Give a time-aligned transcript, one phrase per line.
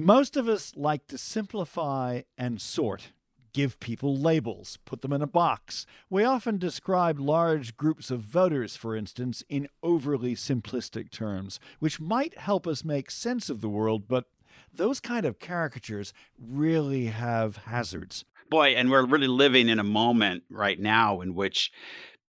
[0.00, 3.10] Most of us like to simplify and sort,
[3.52, 5.86] give people labels, put them in a box.
[6.08, 12.38] We often describe large groups of voters, for instance, in overly simplistic terms, which might
[12.38, 14.26] help us make sense of the world, but
[14.72, 18.24] those kind of caricatures really have hazards.
[18.50, 21.72] Boy, and we're really living in a moment right now in which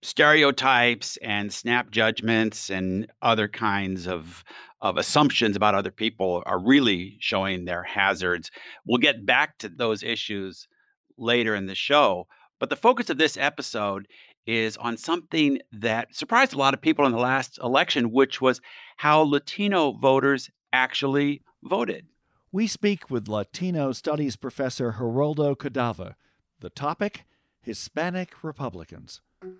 [0.01, 4.43] stereotypes and snap judgments and other kinds of
[4.81, 8.49] of assumptions about other people are really showing their hazards.
[8.85, 10.69] We'll get back to those issues
[11.17, 12.27] later in the show,
[12.59, 14.07] but the focus of this episode
[14.47, 18.61] is on something that surprised a lot of people in the last election, which was
[18.97, 22.07] how Latino voters actually voted.
[22.51, 26.15] We speak with Latino Studies professor Geraldo Cadava.
[26.61, 27.25] The topic
[27.61, 29.21] Hispanic Republicans.
[29.41, 29.57] And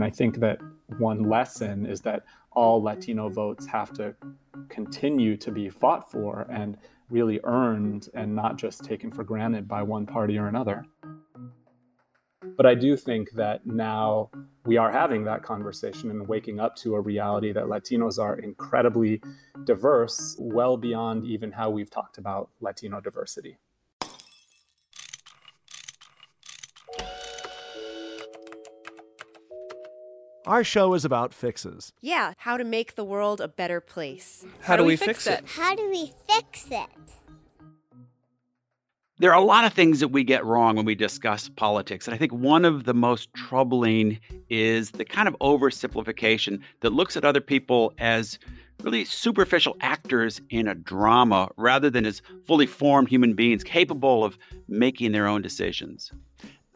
[0.00, 0.60] I think that
[0.98, 4.14] one lesson is that all Latino votes have to
[4.68, 6.76] continue to be fought for and
[7.10, 10.84] really earned and not just taken for granted by one party or another.
[12.56, 14.30] But I do think that now
[14.64, 19.22] we are having that conversation and waking up to a reality that Latinos are incredibly
[19.64, 23.58] diverse, well beyond even how we've talked about Latino diversity.
[30.50, 31.92] Our show is about fixes.
[32.00, 34.44] Yeah, how to make the world a better place.
[34.62, 35.44] How, do we fix it?
[35.46, 36.88] How do we fix it?
[39.20, 42.08] There are a lot of things that we get wrong when we discuss politics.
[42.08, 44.18] And I think one of the most troubling
[44.48, 48.40] is the kind of oversimplification that looks at other people as
[48.82, 54.36] really superficial actors in a drama rather than as fully formed human beings capable of
[54.66, 56.10] making their own decisions.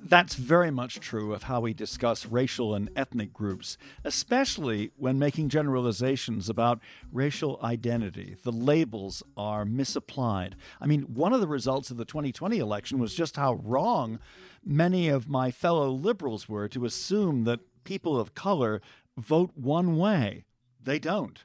[0.07, 5.49] That's very much true of how we discuss racial and ethnic groups, especially when making
[5.49, 8.37] generalizations about racial identity.
[8.43, 10.57] The labels are misapplied.
[10.79, 14.19] I mean, one of the results of the 2020 election was just how wrong
[14.63, 18.83] many of my fellow liberals were to assume that people of color
[19.17, 20.45] vote one way.
[20.83, 21.43] They don't.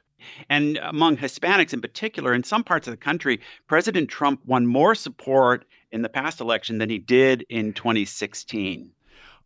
[0.50, 4.94] And among Hispanics in particular, in some parts of the country, President Trump won more
[4.94, 8.92] support in the past election than he did in 2016.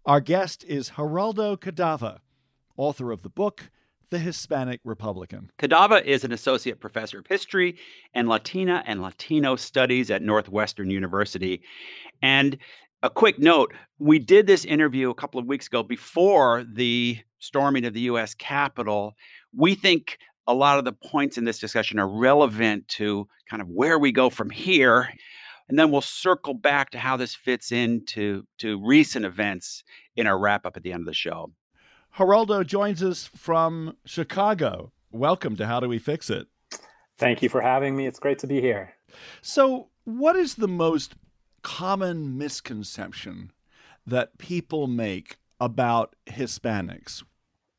[0.06, 2.19] Our guest is Geraldo Cadava,
[2.77, 3.71] author of the book
[4.10, 5.50] The Hispanic Republican.
[5.59, 7.77] Cadava is an associate professor of history
[8.12, 11.62] and Latina and Latino studies at Northwestern University.
[12.21, 12.59] And
[13.03, 17.84] a quick note we did this interview a couple of weeks ago before the storming
[17.84, 18.34] of the U.S.
[18.34, 19.15] Capitol.
[19.56, 23.69] We think a lot of the points in this discussion are relevant to kind of
[23.69, 25.09] where we go from here
[25.69, 29.82] and then we'll circle back to how this fits into to recent events
[30.16, 31.52] in our wrap up at the end of the show.
[32.16, 34.92] Geraldo joins us from Chicago.
[35.10, 36.47] Welcome to How Do We Fix It?
[37.16, 38.06] Thank you for having me.
[38.06, 38.94] It's great to be here.
[39.42, 41.14] So, what is the most
[41.62, 43.52] common misconception
[44.06, 47.22] that people make about Hispanics?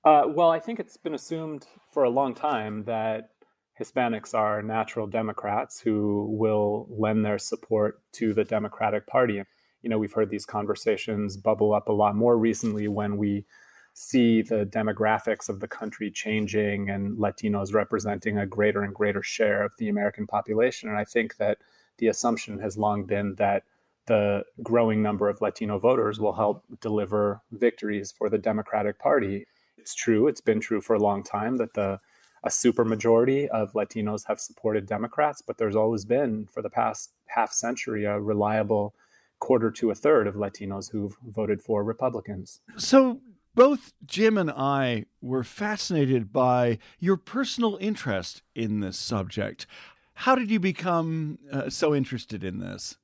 [0.04, 3.32] Uh, well, I think it's been assumed for a long time that
[3.80, 9.44] Hispanics are natural Democrats who will lend their support to the Democratic Party.
[9.82, 13.46] You know, we've heard these conversations bubble up a lot more recently when we
[13.94, 19.64] see the demographics of the country changing and Latinos representing a greater and greater share
[19.64, 20.90] of the American population.
[20.90, 21.60] And I think that
[21.98, 23.64] the assumption has long been that
[24.06, 29.48] the growing number of Latino voters will help deliver victories for the Democratic Party.
[29.78, 32.00] It's true, it's been true for a long time that the
[32.46, 37.52] a supermajority of Latinos have supported Democrats, but there's always been, for the past half
[37.52, 38.94] century, a reliable
[39.40, 42.62] quarter to a third of Latinos who've voted for Republicans.
[42.78, 43.20] So,
[43.56, 49.66] Both Jim and I were fascinated by your personal interest in this subject.
[50.14, 52.98] How did you become uh, so interested in this?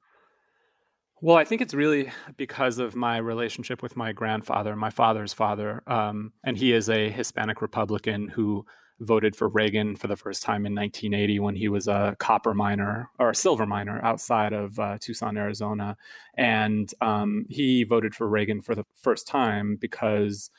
[1.22, 5.84] Well, I think it's really because of my relationship with my grandfather, my father's father.
[5.88, 8.66] Um, and he is a Hispanic Republican who
[9.02, 13.10] voted for Reagan for the first time in 1980 when he was a copper miner
[13.20, 15.98] or a silver miner outside of uh, Tucson, Arizona.
[16.36, 20.52] And um, he voted for Reagan for the first time because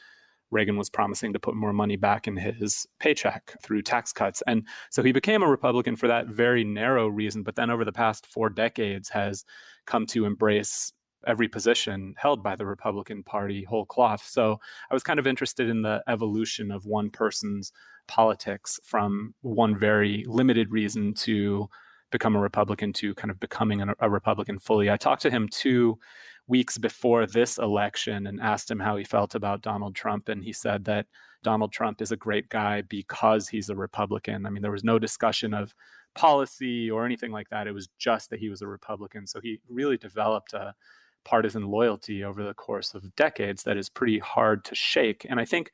[0.50, 4.42] Reagan was promising to put more money back in his paycheck through tax cuts.
[4.46, 7.44] And so he became a Republican for that very narrow reason.
[7.44, 9.44] But then over the past four decades has
[9.86, 10.92] come to embrace
[11.26, 14.24] every position held by the Republican Party whole cloth.
[14.26, 14.60] So
[14.90, 17.72] I was kind of interested in the evolution of one person's
[18.08, 21.68] politics from one very limited reason to
[22.10, 24.90] become a Republican to kind of becoming a, a Republican fully.
[24.90, 25.98] I talked to him two
[26.46, 30.28] weeks before this election and asked him how he felt about Donald Trump.
[30.28, 31.06] And he said that
[31.42, 34.46] Donald Trump is a great guy because he's a Republican.
[34.46, 35.74] I mean, there was no discussion of
[36.14, 37.66] policy or anything like that.
[37.66, 39.26] It was just that he was a Republican.
[39.26, 40.74] So he really developed a
[41.24, 45.26] partisan loyalty over the course of decades that is pretty hard to shake.
[45.28, 45.72] And I think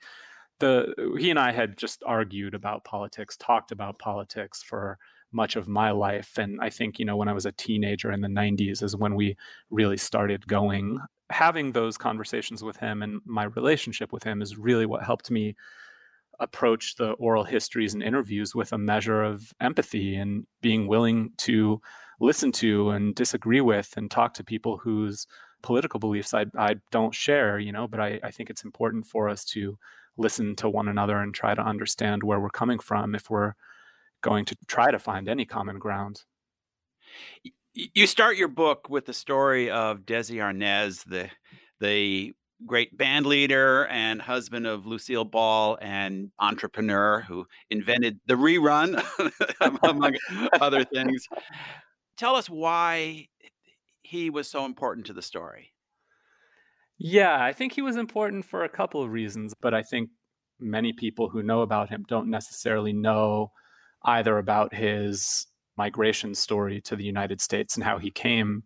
[0.60, 4.98] the he and I had just argued about politics, talked about politics for
[5.32, 6.38] much of my life.
[6.38, 9.14] And I think, you know, when I was a teenager in the 90s is when
[9.14, 9.36] we
[9.70, 10.98] really started going.
[11.30, 15.54] Having those conversations with him and my relationship with him is really what helped me
[16.40, 21.80] approach the oral histories and interviews with a measure of empathy and being willing to
[22.20, 25.26] listen to and disagree with and talk to people whose
[25.62, 29.28] political beliefs I, I don't share, you know, but I, I think it's important for
[29.28, 29.78] us to
[30.16, 33.54] listen to one another and try to understand where we're coming from if we're
[34.20, 36.24] going to try to find any common ground.
[37.72, 41.30] You start your book with the story of Desi Arnaz, the
[41.80, 42.34] the
[42.66, 49.00] great band leader and husband of Lucille Ball and entrepreneur who invented the rerun,
[49.82, 50.16] among
[50.60, 51.28] other things.
[52.18, 53.28] Tell us why
[54.02, 55.72] he was so important to the story.
[56.98, 60.10] Yeah, I think he was important for a couple of reasons, but I think
[60.58, 63.52] many people who know about him don't necessarily know
[64.02, 68.64] either about his migration story to the United States and how he came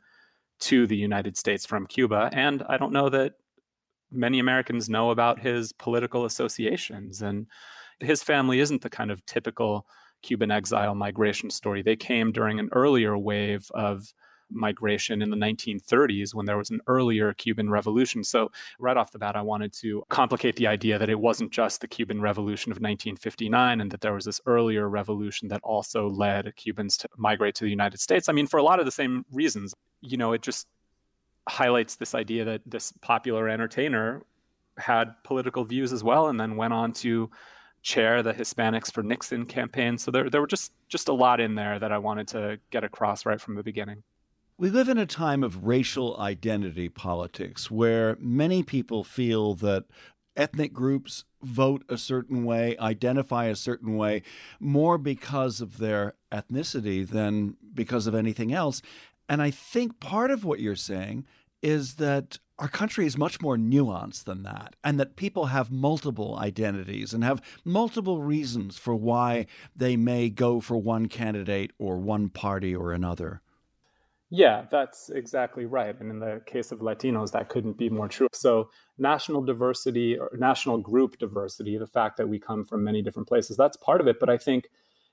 [0.60, 2.30] to the United States from Cuba.
[2.32, 3.32] And I don't know that
[4.10, 7.20] many Americans know about his political associations.
[7.20, 7.46] And
[8.00, 9.86] his family isn't the kind of typical
[10.22, 11.82] Cuban exile migration story.
[11.82, 14.12] They came during an earlier wave of
[14.54, 18.22] migration in the 1930s when there was an earlier Cuban revolution.
[18.22, 21.80] So, right off the bat, I wanted to complicate the idea that it wasn't just
[21.80, 26.54] the Cuban Revolution of 1959 and that there was this earlier revolution that also led
[26.56, 28.28] Cubans to migrate to the United States.
[28.28, 29.74] I mean, for a lot of the same reasons.
[30.00, 30.66] You know, it just
[31.48, 34.22] highlights this idea that this popular entertainer
[34.78, 37.30] had political views as well and then went on to
[37.82, 39.98] chair the Hispanics for Nixon campaign.
[39.98, 42.84] So there, there were just just a lot in there that I wanted to get
[42.84, 44.02] across right from the beginning.
[44.58, 49.84] We live in a time of racial identity politics where many people feel that
[50.36, 54.22] ethnic groups vote a certain way, identify a certain way,
[54.60, 58.82] more because of their ethnicity than because of anything else.
[59.28, 61.26] And I think part of what you're saying
[61.62, 66.36] is that our country is much more nuanced than that, and that people have multiple
[66.38, 72.28] identities and have multiple reasons for why they may go for one candidate or one
[72.28, 73.40] party or another.
[74.34, 75.94] Yeah, that's exactly right.
[76.00, 78.28] And in the case of Latinos, that couldn't be more true.
[78.32, 83.28] So, national diversity or national group diversity, the fact that we come from many different
[83.28, 84.18] places, that's part of it.
[84.18, 84.70] But I think,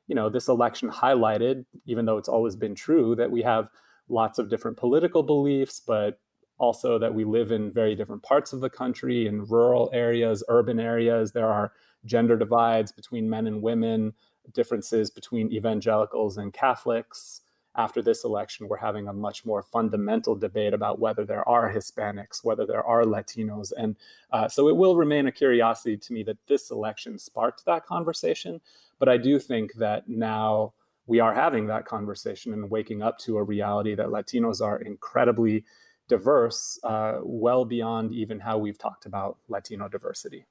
[0.07, 3.69] you know, this election highlighted, even though it's always been true, that we have
[4.07, 6.19] lots of different political beliefs, but
[6.59, 10.79] also that we live in very different parts of the country, in rural areas, urban
[10.79, 11.31] areas.
[11.31, 11.71] There are
[12.05, 14.13] gender divides between men and women,
[14.53, 17.41] differences between evangelicals and Catholics
[17.75, 22.43] after this election, we're having a much more fundamental debate about whether there are Hispanics,
[22.43, 23.71] whether there are Latinos.
[23.77, 23.95] And
[24.33, 28.59] uh, so it will remain a curiosity to me that this election sparked that conversation.
[28.97, 30.73] But I do think that now
[31.05, 35.63] we are having that conversation and waking up to a reality that Latinos are incredibly
[36.09, 40.45] diverse, uh, well beyond even how we've talked about Latino diversity.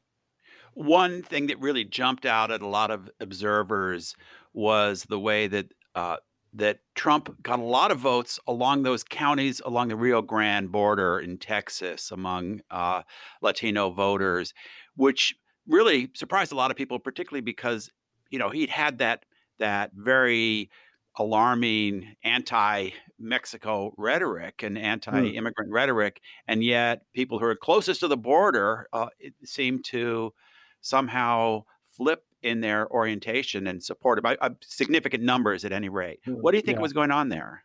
[0.73, 4.15] One thing that really jumped out at a lot of observers
[4.55, 6.17] was the way that uh,
[6.55, 11.19] that Trump got a lot of votes along those counties along the Rio Grande border
[11.19, 13.03] in Texas among uh,
[13.43, 14.55] Latino voters,
[14.97, 15.35] which
[15.67, 17.91] really surprised a lot of people, particularly because
[18.31, 19.25] you know he'd had that
[19.59, 20.71] that very
[21.19, 25.75] alarming anti Mexico rhetoric and anti immigrant mm.
[25.75, 26.21] rhetoric.
[26.47, 29.09] And yet, people who are closest to the border uh,
[29.45, 30.33] seem to
[30.81, 31.65] somehow
[31.97, 36.21] flip in their orientation and support by uh, significant numbers at any rate.
[36.27, 36.83] Mm, what do you think yeah.
[36.83, 37.65] was going on there?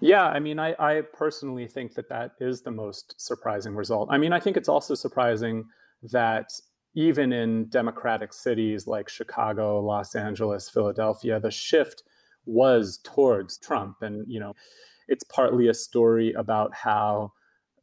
[0.00, 4.08] Yeah, I mean, I, I personally think that that is the most surprising result.
[4.10, 5.64] I mean, I think it's also surprising
[6.02, 6.52] that
[6.94, 12.02] even in democratic cities like Chicago, Los Angeles, Philadelphia, the shift
[12.46, 13.96] was towards Trump.
[14.02, 14.54] And, you know,
[15.08, 17.32] it's partly a story about how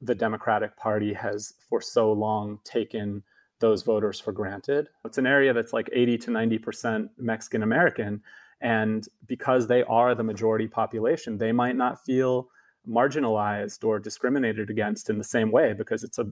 [0.02, 3.24] the Democratic Party has for so long taken
[3.60, 4.90] those voters for granted.
[5.06, 8.22] It's an area that's like 80 to 90% Mexican American.
[8.62, 12.50] And because they are the majority population, they might not feel
[12.88, 16.26] marginalized or discriminated against in the same way because it's a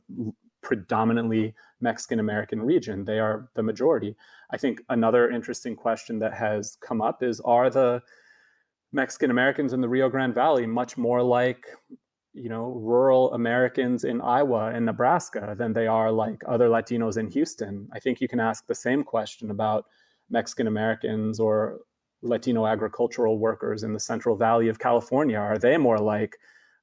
[0.66, 3.06] predominantly Mexican American region.
[3.06, 4.16] They are the majority.
[4.52, 8.02] I think another interesting question that has come up is are the
[8.92, 11.68] Mexican Americans in the Rio Grande Valley much more like
[12.34, 17.30] you know rural Americans in Iowa and Nebraska than they are like other Latinos in
[17.30, 17.88] Houston?
[17.94, 19.86] I think you can ask the same question about
[20.32, 21.82] Mexican Americans or
[22.24, 25.38] Latino agricultural workers in the Central Valley of California?
[25.38, 26.38] Are they more like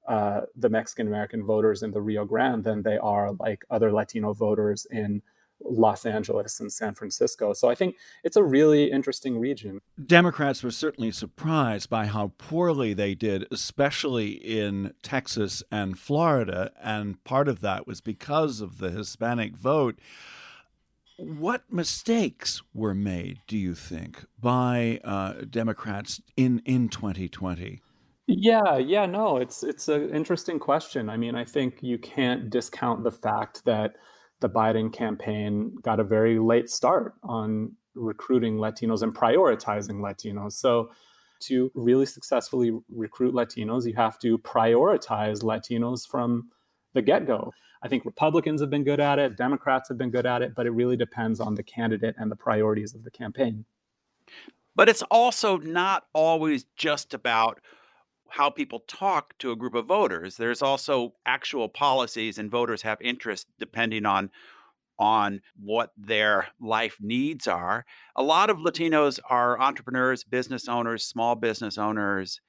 [0.09, 4.33] uh, the Mexican American voters in the Rio Grande than they are like other Latino
[4.33, 5.23] voters in
[5.65, 7.53] Los Angeles and San Francisco.
[7.53, 9.81] So I think it's a really interesting region.
[10.05, 16.73] Democrats were certainly surprised by how poorly they did, especially in Texas and Florida.
[16.83, 19.99] And part of that was because of the Hispanic vote.
[21.17, 27.81] What mistakes were made, do you think, by uh, Democrats in, in 2020?
[28.27, 31.09] Yeah, yeah, no, it's it's an interesting question.
[31.11, 33.97] I mean, I think you can't discount the fact that
[34.41, 40.53] the Biden campaign got a very late start on recruiting Latinos and prioritizing Latinos.
[40.53, 40.91] So,
[41.41, 46.49] to really successfully recruit Latinos, you have to prioritize Latinos from
[46.95, 47.53] the get go.
[47.83, 50.67] I think Republicans have been good at it, Democrats have been good at it, but
[50.67, 53.65] it really depends on the candidate and the priorities of the campaign.
[54.75, 57.61] But it's also not always just about
[58.33, 60.37] how people talk to a group of voters.
[60.37, 64.31] There's also actual policies, and voters have interest depending on
[64.99, 67.85] on what their life needs are.
[68.15, 72.41] A lot of Latinos are entrepreneurs, business owners, small business owners.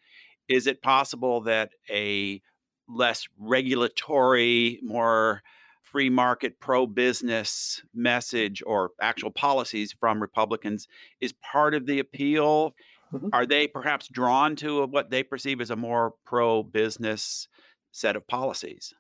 [0.48, 2.42] Is it possible that a
[2.88, 5.42] less regulatory, more
[5.82, 10.88] free market, pro business message or actual policies from Republicans
[11.22, 12.74] is part of the appeal?
[13.14, 13.30] Mm-hmm.
[13.32, 17.48] Are they perhaps drawn to what they perceive as a more pro business
[17.92, 18.94] set of policies?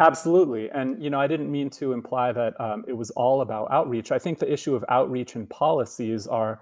[0.00, 0.70] Absolutely.
[0.70, 4.12] And, you know, I didn't mean to imply that um, it was all about outreach.
[4.12, 6.60] I think the issue of outreach and policies are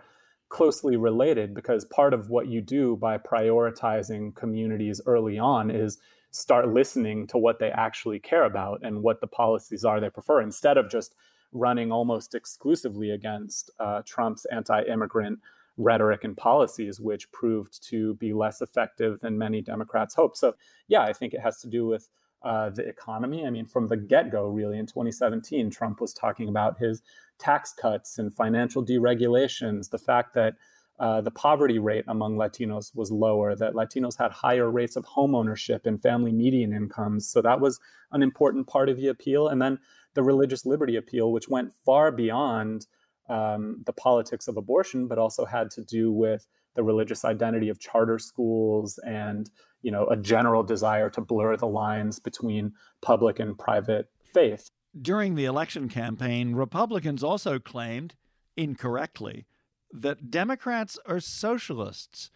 [0.48, 5.98] closely related because part of what you do by prioritizing communities early on is
[6.30, 10.40] start listening to what they actually care about and what the policies are they prefer
[10.40, 11.14] instead of just
[11.52, 15.40] running almost exclusively against uh, Trump's anti immigrant
[15.76, 20.36] rhetoric and policies, which proved to be less effective than many Democrats hoped.
[20.36, 20.54] So,
[20.88, 22.08] yeah, I think it has to do with
[22.42, 23.46] uh, the economy.
[23.46, 27.02] I mean, from the get go, really, in 2017, Trump was talking about his
[27.38, 30.54] tax cuts and financial deregulations, the fact that
[30.98, 35.34] uh, the poverty rate among Latinos was lower, that Latinos had higher rates of home
[35.34, 37.28] ownership and family median incomes.
[37.28, 37.80] So that was
[38.12, 39.48] an important part of the appeal.
[39.48, 39.78] And then
[40.14, 42.86] the religious liberty appeal, which went far beyond
[43.28, 47.80] um, the politics of abortion, but also had to do with the religious identity of
[47.80, 49.50] charter schools and
[49.82, 54.70] you know a general desire to blur the lines between public and private faith.
[55.00, 58.14] During the election campaign, Republicans also claimed,
[58.56, 59.46] incorrectly,
[59.92, 62.30] that Democrats are socialists.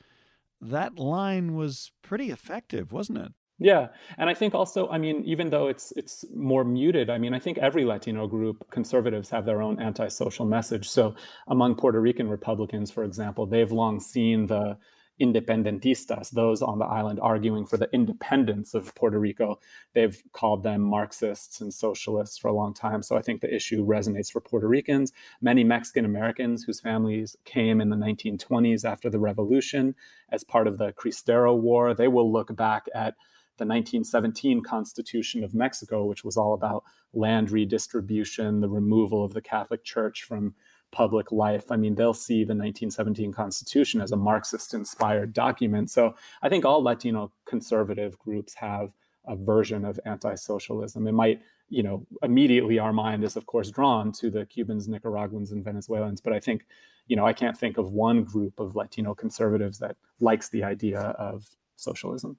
[0.60, 3.32] That line was pretty effective, wasn't it?
[3.62, 7.34] Yeah, and I think also, I mean, even though it's it's more muted, I mean,
[7.34, 10.88] I think every Latino group, conservatives have their own antisocial message.
[10.88, 11.14] So
[11.46, 14.78] among Puerto Rican Republicans, for example, they've long seen the
[15.20, 19.60] independentistas, those on the island arguing for the independence of Puerto Rico.
[19.92, 23.02] They've called them Marxists and socialists for a long time.
[23.02, 25.12] So I think the issue resonates for Puerto Ricans.
[25.42, 29.94] Many Mexican Americans whose families came in the 1920s after the revolution
[30.32, 33.14] as part of the Cristero War, they will look back at
[33.60, 39.42] the 1917 Constitution of Mexico, which was all about land redistribution, the removal of the
[39.42, 40.54] Catholic Church from
[40.90, 41.70] public life.
[41.70, 45.90] I mean, they'll see the 1917 Constitution as a Marxist inspired document.
[45.90, 48.94] So I think all Latino conservative groups have
[49.26, 51.06] a version of anti socialism.
[51.06, 55.52] It might, you know, immediately our mind is, of course, drawn to the Cubans, Nicaraguans,
[55.52, 56.20] and Venezuelans.
[56.22, 56.64] But I think,
[57.06, 61.00] you know, I can't think of one group of Latino conservatives that likes the idea
[61.00, 62.38] of socialism.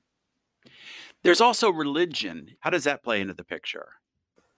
[1.23, 2.55] There's also religion.
[2.61, 3.93] How does that play into the picture?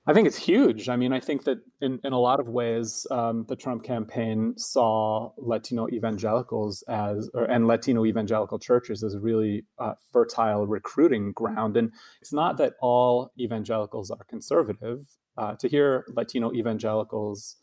[0.06, 0.90] I think it's huge.
[0.90, 4.54] I mean, I think that in, in a lot of ways, um, the Trump campaign
[4.58, 11.78] saw Latino evangelicals as, or, and Latino evangelical churches as really uh, fertile recruiting ground.
[11.78, 11.92] And
[12.22, 15.06] it's not that all evangelicals are conservative.
[15.36, 17.56] Uh, to hear Latino evangelicals,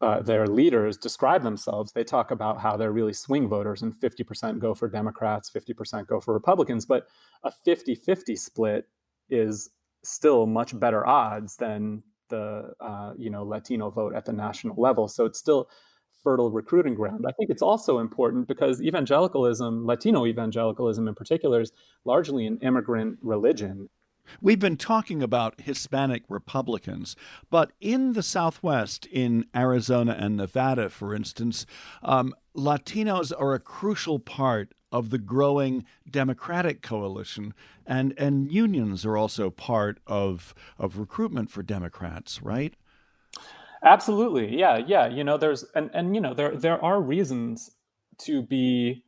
[0.00, 4.58] uh, their leaders describe themselves, they talk about how they're really swing voters and 50%
[4.58, 6.84] go for Democrats, 50% go for Republicans.
[6.84, 7.06] But
[7.42, 8.88] a 50 50 split
[9.30, 9.70] is
[10.02, 15.08] still much better odds than the uh, you know Latino vote at the national level.
[15.08, 15.68] So it's still
[16.22, 17.24] fertile recruiting ground.
[17.28, 21.70] I think it's also important because evangelicalism, Latino evangelicalism in particular, is
[22.04, 23.90] largely an immigrant religion.
[24.40, 27.16] We've been talking about Hispanic Republicans,
[27.50, 31.66] but in the Southwest, in Arizona and Nevada, for instance,
[32.02, 37.52] um, Latinos are a crucial part of the growing Democratic coalition,
[37.84, 42.74] and and unions are also part of of recruitment for Democrats, right?
[43.82, 45.08] Absolutely, yeah, yeah.
[45.08, 47.70] You know, there's and and you know there there are reasons
[48.18, 49.02] to be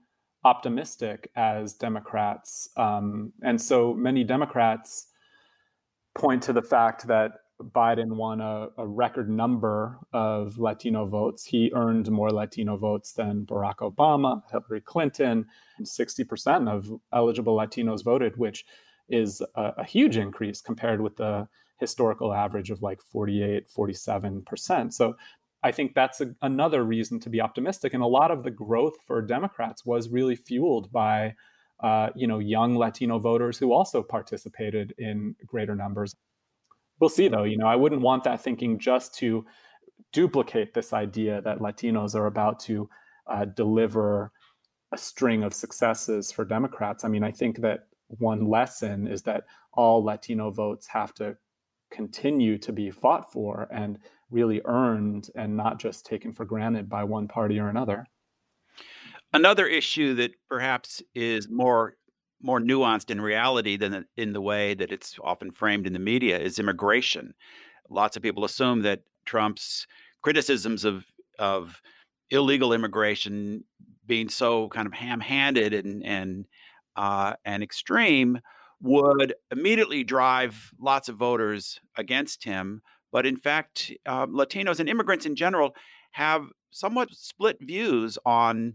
[0.46, 5.08] optimistic as Democrats, um, and so many Democrats
[6.14, 11.44] point to the fact that Biden won a, a, record number of Latino votes.
[11.44, 15.46] He earned more Latino votes than Barack Obama, Hillary Clinton.
[15.82, 18.64] 60% of eligible Latinos voted, which
[19.08, 21.48] is a, a huge increase compared with the
[21.80, 24.92] historical average of like 48, 47%.
[24.92, 25.16] So
[25.66, 27.92] I think that's a, another reason to be optimistic.
[27.92, 31.34] And a lot of the growth for Democrats was really fueled by,
[31.82, 36.14] uh, you know, young Latino voters who also participated in greater numbers.
[37.00, 37.42] We'll see, though.
[37.42, 39.44] You know, I wouldn't want that thinking just to
[40.12, 42.88] duplicate this idea that Latinos are about to
[43.26, 44.30] uh, deliver
[44.92, 47.04] a string of successes for Democrats.
[47.04, 51.36] I mean, I think that one lesson is that all Latino votes have to
[51.90, 53.98] continue to be fought for and
[54.30, 58.06] really earned and not just taken for granted by one party or another.
[59.32, 61.94] Another issue that perhaps is more
[62.42, 66.38] more nuanced in reality than in the way that it's often framed in the media
[66.38, 67.34] is immigration.
[67.88, 69.86] Lots of people assume that Trump's
[70.22, 71.04] criticisms of
[71.38, 71.80] of
[72.30, 73.64] illegal immigration
[74.06, 76.46] being so kind of ham-handed and and
[76.96, 78.40] uh, and extreme
[78.80, 82.82] would immediately drive lots of voters against him.
[83.16, 85.74] But in fact, uh, Latinos and immigrants in general
[86.10, 88.74] have somewhat split views on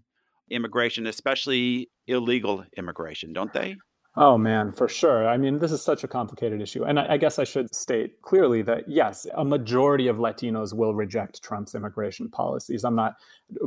[0.50, 3.76] immigration, especially illegal immigration, don't they?
[4.18, 5.28] Oh man, for sure.
[5.28, 6.84] I mean, this is such a complicated issue.
[6.84, 10.96] And I, I, guess I should state clearly that yes, a majority of Latinos will
[10.96, 12.84] reject Trump's immigration policies.
[12.84, 13.18] I'm not,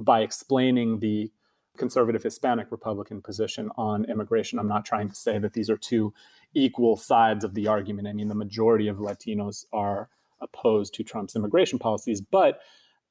[0.01, 1.31] by explaining the
[1.77, 6.13] conservative Hispanic Republican position on immigration, I'm not trying to say that these are two
[6.53, 8.09] equal sides of the argument.
[8.09, 10.09] I mean, the majority of Latinos are
[10.45, 12.61] opposed to Trump's immigration policies, but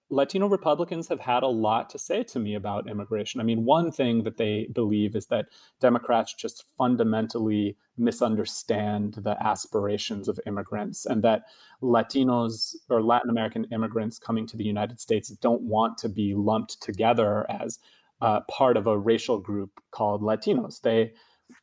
[0.10, 3.42] Latino Republicans have had a lot to say to me about immigration.
[3.42, 5.48] I mean, one thing that they believe is that
[5.80, 11.44] Democrats just fundamentally misunderstand the aspirations of immigrants and that
[11.82, 16.82] Latinos or Latin American immigrants coming to the United States don't want to be lumped
[16.82, 17.80] together as
[18.22, 20.82] uh, part of a racial group called Latinos.
[20.82, 21.14] They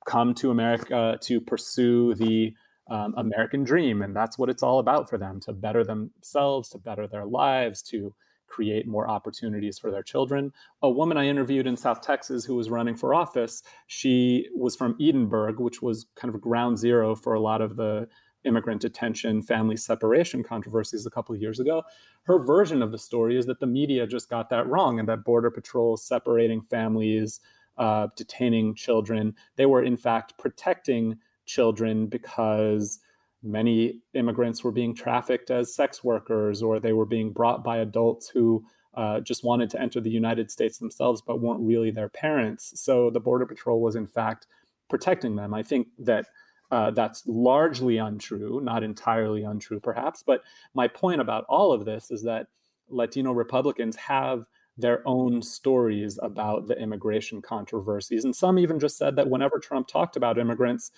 [0.06, 2.54] come to America to pursue the
[2.90, 6.79] um, American dream, and that's what it's all about for them to better themselves, to
[6.79, 8.14] better their lives, to
[8.48, 10.53] create more opportunities for their children.
[10.83, 14.96] A woman I interviewed in South Texas who was running for office, she was from
[15.00, 18.09] Edinburg, which was kind of ground zero for a lot of the
[18.44, 21.83] immigrant detention, family separation controversies a couple of years ago.
[22.24, 25.24] Her version of the story is that the media just got that wrong and that
[25.24, 27.40] Border Patrol separating families,
[27.79, 31.18] uh, detaining children, they were in fact protecting
[31.50, 33.00] children because
[33.42, 38.28] many immigrants were being trafficked as sex workers or they were being brought by adults
[38.28, 42.72] who uh, just wanted to enter the United States themselves but weren't really their parents.
[42.80, 44.46] So the Border Patrol was, in fact,
[44.88, 45.54] protecting them.
[45.54, 46.26] I think that
[46.70, 50.22] uh, that's largely untrue, not entirely untrue, perhaps.
[50.22, 50.42] But
[50.74, 52.46] my point about all of this is that
[52.88, 58.24] Latino Republicans have their own stories about the immigration controversies.
[58.24, 60.90] And some even just said that whenever Trump talked about immigrants,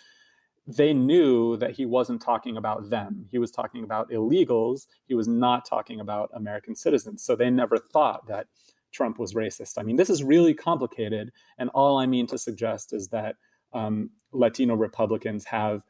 [0.66, 3.26] they knew that he wasn't talking about them.
[3.30, 4.86] He was talking about illegals.
[5.06, 7.24] He was not talking about American citizens.
[7.24, 8.46] So they never thought that
[8.92, 9.78] Trump was racist.
[9.78, 11.32] I mean, this is really complicated.
[11.58, 13.36] And all I mean to suggest is that
[13.72, 15.82] um, Latino Republicans have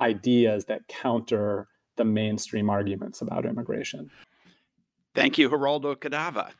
[0.00, 4.10] ideas that counter the mainstream arguments about immigration.
[5.14, 6.50] Thank you, Geraldo Cadava.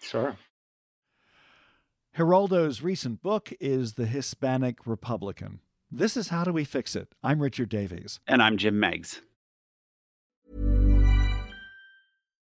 [0.00, 0.36] Sure.
[2.16, 5.60] Geraldo's recent book is The Hispanic Republican.
[5.92, 7.06] This is How Do We Fix It?
[7.22, 8.18] I'm Richard Davies.
[8.26, 9.22] And I'm Jim Meigs.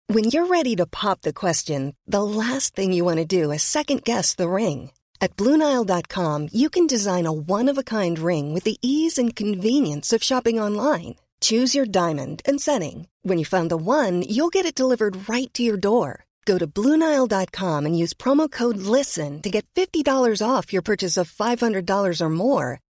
[0.08, 3.62] When you're ready to pop the question, the last thing you want to do is
[3.62, 4.90] second guess the ring.
[5.22, 9.36] At Bluenile.com, you can design a one of a kind ring with the ease and
[9.36, 11.16] convenience of shopping online.
[11.40, 13.08] Choose your diamond and setting.
[13.22, 16.26] When you find the one, you'll get it delivered right to your door.
[16.46, 21.32] Go to Bluenile.com and use promo code LISTEN to get $50 off your purchase of
[21.32, 22.80] $500 or more.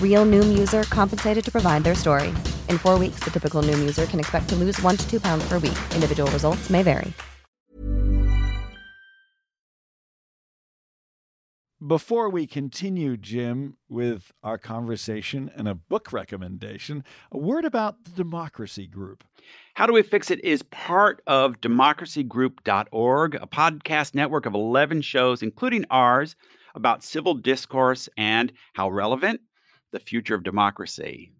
[0.00, 2.28] Real Noom user compensated to provide their story.
[2.70, 5.46] In four weeks, the typical Noom user can expect to lose one to two pounds
[5.46, 5.76] per week.
[5.94, 7.12] Individual results may vary.
[11.86, 18.10] Before we continue, Jim, with our conversation and a book recommendation, a word about the
[18.10, 19.22] Democracy Group.
[19.74, 25.42] How Do We Fix It is part of democracygroup.org, a podcast network of 11 shows,
[25.42, 26.34] including ours,
[26.74, 29.42] about civil discourse and how relevant
[29.96, 31.32] the future of democracy.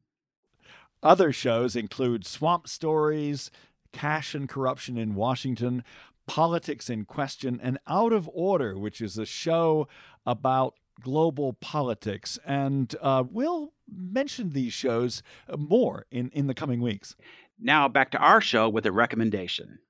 [1.02, 3.50] Other shows include Swamp Stories,
[3.92, 5.84] Cash and Corruption in Washington,
[6.26, 9.88] Politics in Question, and Out of Order, which is a show
[10.24, 12.38] about global politics.
[12.46, 15.22] And uh, we'll mention these shows
[15.54, 17.14] more in, in the coming weeks.
[17.60, 19.80] Now, back to our show with a recommendation.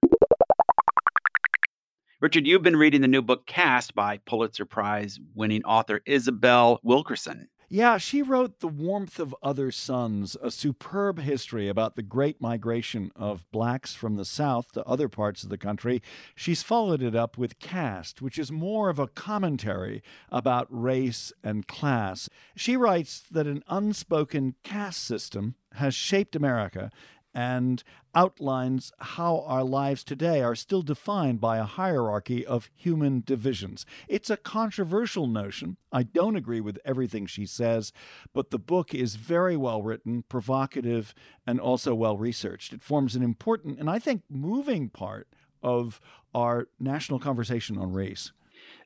[2.20, 7.48] Richard, you've been reading the new book Caste by Pulitzer Prize winning author Isabel Wilkerson.
[7.68, 13.10] Yeah, she wrote The Warmth of Other Suns, a superb history about the great migration
[13.16, 16.00] of blacks from the South to other parts of the country.
[16.36, 20.00] She's followed it up with Caste, which is more of a commentary
[20.30, 22.28] about race and class.
[22.54, 26.92] She writes that an unspoken caste system has shaped America
[27.36, 33.84] and outlines how our lives today are still defined by a hierarchy of human divisions.
[34.08, 35.76] It's a controversial notion.
[35.92, 37.92] I don't agree with everything she says,
[38.32, 41.14] but the book is very well written, provocative,
[41.46, 42.72] and also well researched.
[42.72, 45.28] It forms an important and I think moving part
[45.62, 46.00] of
[46.34, 48.32] our national conversation on race.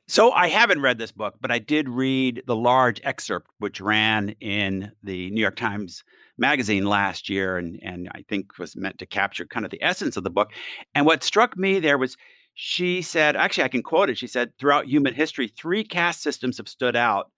[0.07, 4.35] So I haven't read this book, but I did read the large excerpt which ran
[4.41, 6.03] in the New York Times
[6.41, 10.17] magazine last year and, and I think was meant to capture kind of the essence
[10.17, 10.51] of the book.
[10.93, 12.17] And what struck me there was
[12.53, 14.17] she said, actually, I can quote it.
[14.17, 17.31] She said, throughout human history, three caste systems have stood out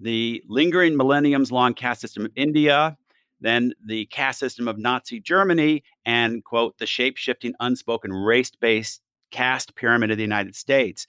[0.00, 2.96] the lingering millenniums long caste system of India,
[3.40, 9.02] then the caste system of Nazi Germany, and, quote, the shape shifting, unspoken race based
[9.30, 11.06] caste pyramid of the United States.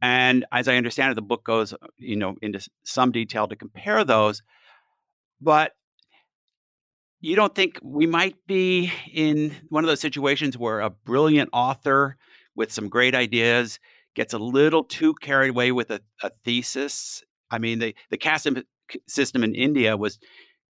[0.00, 4.04] And as I understand it, the book goes, you know, into some detail to compare
[4.04, 4.42] those.
[5.40, 5.72] But
[7.26, 12.16] you don't think we might be in one of those situations where a brilliant author
[12.54, 13.80] with some great ideas
[14.14, 17.24] gets a little too carried away with a, a thesis?
[17.50, 18.46] I mean, the the caste
[19.08, 20.20] system in India was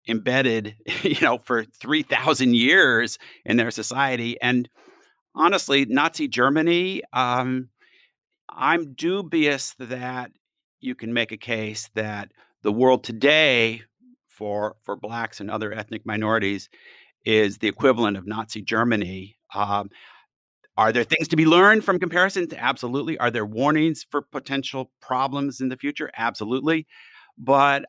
[0.07, 4.69] embedded, you know, for three thousand years in their society, and
[5.35, 7.03] honestly, Nazi Germany.
[7.11, 7.67] Um,
[8.47, 10.31] I'm dubious that
[10.79, 12.31] you can make a case that
[12.63, 13.81] the world today
[14.35, 16.69] for for blacks and other ethnic minorities
[17.25, 19.37] is the equivalent of Nazi Germany.
[19.53, 19.89] Um,
[20.77, 22.53] are there things to be learned from comparisons?
[22.53, 23.17] Absolutely.
[23.17, 26.11] Are there warnings for potential problems in the future?
[26.17, 26.85] Absolutely.
[27.37, 27.85] But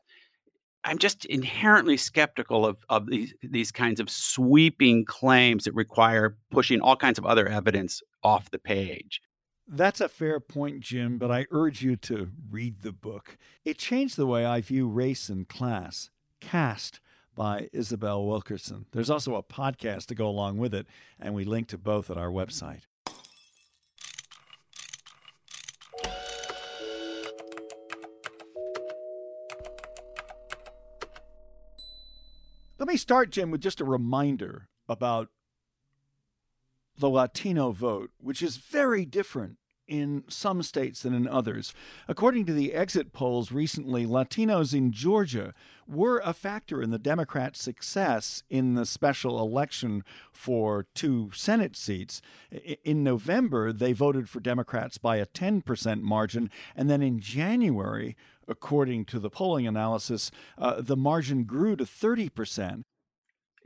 [0.83, 6.79] I'm just inherently skeptical of, of these, these kinds of sweeping claims that require pushing
[6.79, 9.21] all kinds of other evidence off the page.
[9.67, 13.37] That's a fair point, Jim, but I urge you to read the book.
[13.65, 16.09] It changed the way I view race and class.
[16.39, 16.99] Caste
[17.35, 18.85] by Isabel Wilkerson.
[18.91, 20.87] There's also a podcast to go along with it,
[21.19, 22.81] and we link to both at our website.
[32.79, 35.29] Let me start, Jim, with just a reminder about
[36.97, 41.73] the Latino vote, which is very different in some states than in others.
[42.07, 45.53] According to the exit polls recently, Latinos in Georgia
[45.87, 52.21] were a factor in the Democrats' success in the special election for two Senate seats.
[52.83, 58.15] In November, they voted for Democrats by a 10% margin, and then in January,
[58.47, 62.83] according to the polling analysis, uh, the margin grew to 30%.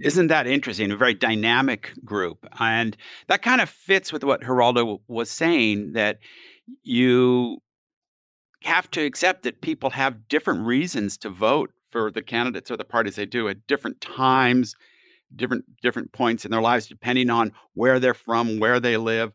[0.04, 0.92] Isn't that interesting?
[0.92, 2.48] A very dynamic group.
[2.60, 6.20] And that kind of fits with what Geraldo was saying that
[6.84, 7.58] you
[8.64, 12.84] have to accept that people have different reasons to vote for the candidates or the
[12.84, 14.76] parties they do at different times,
[15.36, 19.34] different different points in their lives, depending on where they're from, where they live,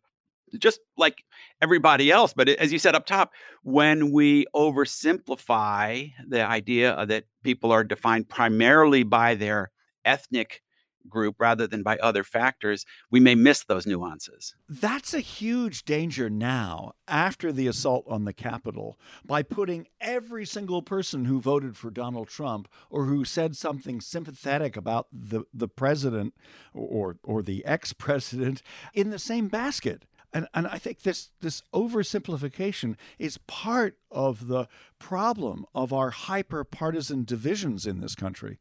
[0.59, 1.25] just like
[1.61, 2.33] everybody else.
[2.33, 8.29] But as you said up top, when we oversimplify the idea that people are defined
[8.29, 9.71] primarily by their
[10.07, 10.63] ethnic
[11.09, 14.55] group rather than by other factors, we may miss those nuances.
[14.69, 20.83] That's a huge danger now after the assault on the Capitol by putting every single
[20.83, 26.35] person who voted for Donald Trump or who said something sympathetic about the, the president
[26.75, 30.05] or, or the ex president in the same basket.
[30.33, 34.67] And, and I think this, this oversimplification is part of the
[34.99, 38.59] problem of our hyper partisan divisions in this country.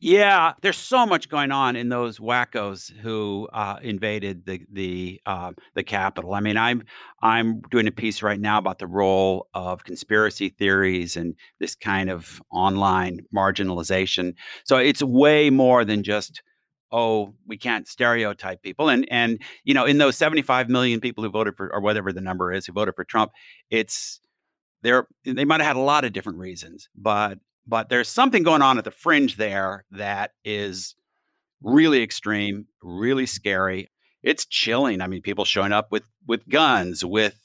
[0.00, 5.52] Yeah, there's so much going on in those wackos who uh, invaded the the uh,
[5.74, 6.34] the Capitol.
[6.34, 6.82] I mean, I'm
[7.22, 12.10] I'm doing a piece right now about the role of conspiracy theories and this kind
[12.10, 14.34] of online marginalization.
[14.64, 16.42] So it's way more than just
[16.90, 21.30] oh we can't stereotype people and and you know in those 75 million people who
[21.30, 23.32] voted for or whatever the number is who voted for Trump,
[23.70, 24.20] it's
[24.82, 28.62] they're, they might have had a lot of different reasons, but but there's something going
[28.62, 30.94] on at the fringe there that is
[31.62, 33.90] really extreme, really scary.
[34.22, 35.00] It's chilling.
[35.00, 37.38] I mean, people showing up with with guns, with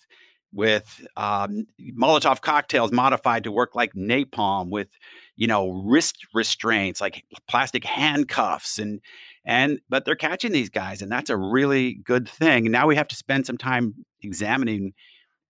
[0.53, 1.67] with um,
[1.99, 4.89] Molotov cocktails modified to work like napalm, with
[5.35, 9.01] you know wrist restraints like plastic handcuffs, and
[9.45, 12.71] and but they're catching these guys, and that's a really good thing.
[12.71, 14.93] Now we have to spend some time examining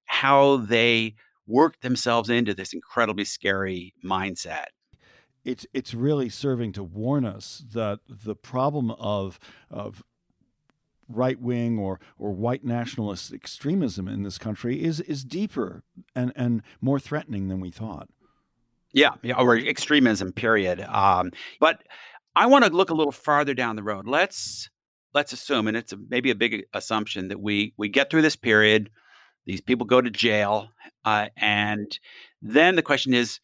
[0.05, 1.15] how they
[1.47, 4.67] work themselves into this incredibly scary mindset.
[5.45, 9.39] It's it's really serving to warn us that the problem of
[9.71, 10.03] of
[11.09, 15.83] right wing or or white nationalist extremism in this country is is deeper
[16.13, 18.09] and and more threatening than we thought.
[18.93, 20.33] Yeah, yeah, or extremism.
[20.33, 20.81] Period.
[20.81, 21.83] Um, but
[22.35, 24.07] I want to look a little farther down the road.
[24.07, 24.69] Let's
[25.13, 28.35] let's assume, and it's a, maybe a big assumption that we we get through this
[28.35, 28.89] period
[29.47, 30.69] these people go to jail.
[31.03, 31.97] Uh, and
[32.41, 33.39] then the question is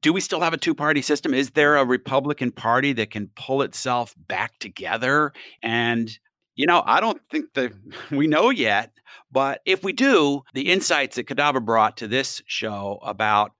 [0.00, 1.34] do we still have a two party system?
[1.34, 5.32] Is there a Republican Party that can pull itself back together?
[5.60, 6.16] And,
[6.54, 7.72] you know, I don't think that
[8.10, 8.92] we know yet.
[9.30, 13.52] But if we do, the insights that Cadava brought to this show about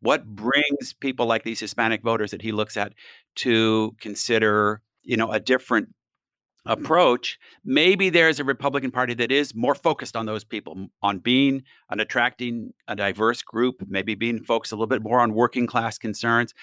[0.00, 2.94] what brings people like these Hispanic voters that he looks at
[3.36, 5.88] to consider, you know, a different
[6.66, 11.62] approach, maybe there's a Republican Party that is more focused on those people, on being
[11.90, 15.98] on attracting a diverse group, maybe being focused a little bit more on working class
[15.98, 16.54] concerns,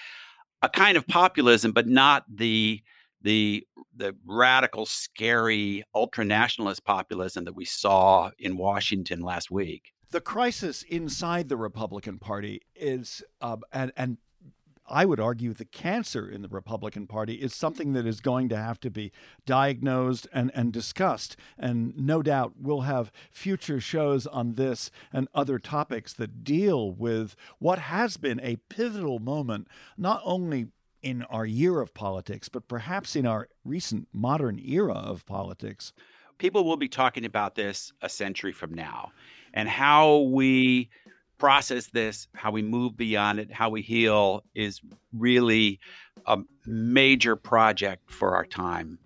[0.62, 2.82] a kind of populism, but not the
[3.22, 9.92] the the radical, scary, ultra nationalist populism that we saw in Washington last week.
[10.10, 14.18] The crisis inside the Republican Party is, uh, and and
[14.88, 18.56] I would argue the cancer in the Republican Party is something that is going to
[18.56, 19.12] have to be
[19.46, 21.36] diagnosed and, and discussed.
[21.58, 27.36] And no doubt we'll have future shows on this and other topics that deal with
[27.58, 30.68] what has been a pivotal moment, not only
[31.02, 35.92] in our year of politics, but perhaps in our recent modern era of politics.
[36.38, 39.12] People will be talking about this a century from now
[39.52, 40.88] and how we
[41.38, 44.80] process this, how we move beyond it, how we heal is
[45.12, 45.80] really
[46.26, 48.98] a major project for our time.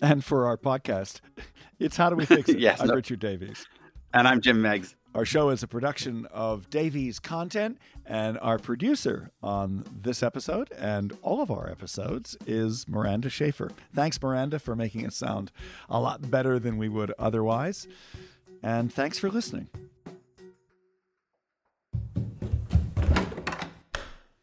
[0.00, 1.20] And for our podcast.
[1.78, 2.58] It's How Do We Fix It?
[2.58, 2.94] yes, I'm no.
[2.94, 3.66] Richard Davies.
[4.14, 4.94] And I'm Jim Meigs.
[5.14, 11.12] Our show is a production of Davies Content, and our producer on this episode and
[11.20, 13.70] all of our episodes is Miranda Schaefer.
[13.94, 15.52] Thanks, Miranda, for making it sound
[15.90, 17.86] a lot better than we would otherwise.
[18.62, 19.68] And thanks for listening.